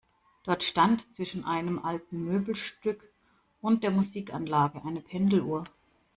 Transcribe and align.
Dort 0.45 0.63
stand 0.63 1.13
zwischen 1.13 1.45
einem 1.45 1.77
alten 1.77 2.23
Möbelstück 2.23 3.07
und 3.61 3.83
der 3.83 3.91
Musikanlage 3.91 4.83
eine 4.83 4.99
Pendeluhr. 5.01 5.65